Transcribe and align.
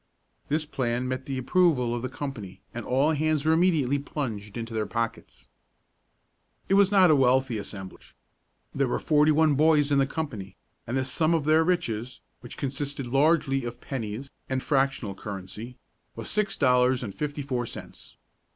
This 0.49 0.65
plan 0.65 1.07
met 1.07 1.27
the 1.27 1.37
approval 1.37 1.93
of 1.93 2.01
the 2.01 2.09
company, 2.09 2.63
and 2.73 2.83
all 2.83 3.11
hands 3.11 3.45
were 3.45 3.53
immediately 3.53 3.99
plunged 3.99 4.57
into 4.57 4.73
their 4.73 4.81
owners' 4.85 4.93
pockets. 4.93 5.47
It 6.67 6.73
was 6.73 6.89
not 6.89 7.11
a 7.11 7.15
wealthy 7.15 7.59
assemblage. 7.59 8.15
There 8.73 8.87
were 8.87 8.97
forty 8.97 9.31
one 9.31 9.53
boys 9.53 9.91
in 9.91 9.99
the 9.99 10.07
company, 10.07 10.57
and 10.87 10.97
the 10.97 11.05
sum 11.05 11.35
of 11.35 11.45
their 11.45 11.63
riches, 11.63 12.19
which 12.39 12.57
consisted 12.57 13.05
largely 13.05 13.63
of 13.63 13.79
pennies 13.79 14.31
and 14.49 14.63
fractional 14.63 15.13
currency, 15.13 15.77
was 16.15 16.31
six 16.31 16.57
dollars 16.57 17.03
and 17.03 17.13
fifty 17.13 17.43
four 17.43 17.67
cents. 17.67 18.17